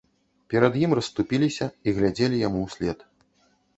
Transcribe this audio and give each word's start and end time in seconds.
Перад 0.53 0.77
ім 0.85 0.95
расступіліся 1.01 1.67
і 1.91 1.93
глядзелі 1.99 2.43
яму 2.49 2.59
ўслед. 2.67 2.99